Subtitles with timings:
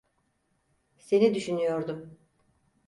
[0.97, 2.17] Seni düşünüyordum.